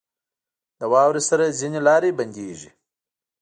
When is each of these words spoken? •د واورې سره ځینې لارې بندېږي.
•د 0.79 0.81
واورې 0.91 1.21
سره 1.29 1.45
ځینې 1.59 1.79
لارې 1.87 2.09
بندېږي. 2.19 2.69